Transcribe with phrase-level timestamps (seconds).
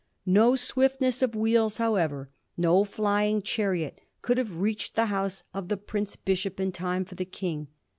[0.25, 5.77] No swiftness of wheels, however, no flying chariot, could have reached the house of the
[5.77, 7.67] Prince Bishop in time for the King.